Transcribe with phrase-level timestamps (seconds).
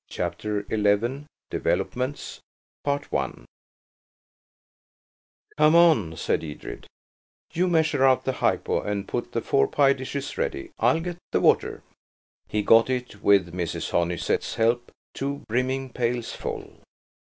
[0.09, 2.39] CHAPTER XI DEVELOPMENTS
[2.83, 3.45] "COME
[5.75, 6.87] on," said Edred,
[7.53, 10.71] "you measure out the hypo and put the four pie dishes ready.
[10.79, 11.83] I'll get the water."
[12.47, 13.91] He got it, with Mrs.
[13.91, 16.79] Honeysett's help–two brimming pails full.